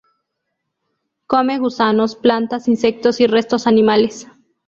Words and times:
Come 1.27 1.59
gusanos, 1.59 2.15
plantas, 2.15 2.67
insectos 2.67 3.19
y 3.21 3.27
restos 3.27 3.67
animales. 3.67 4.27